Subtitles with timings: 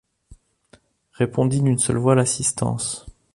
[1.11, 3.05] répondit d’une seule voix l’assistance.